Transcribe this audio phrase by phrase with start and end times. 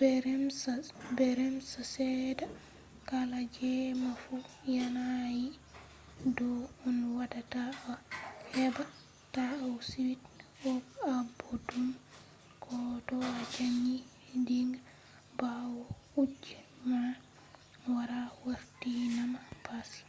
[0.00, 0.54] be rems
[1.92, 2.48] seɗɗa
[3.10, 4.34] kala jemma fu
[4.76, 5.46] yanayi
[6.36, 6.48] ɗo
[6.86, 7.60] on waɗata
[7.92, 7.92] a
[8.54, 8.84] heɓa
[9.34, 10.22] ta a suit
[10.64, 11.88] aboɗɗum
[12.64, 12.74] ko
[13.06, 13.94] to a ɗani
[14.46, 14.78] diga
[15.38, 15.82] ɓawo
[16.12, 16.56] kuje
[16.88, 17.14] man
[17.94, 20.02] wara wartinama baasi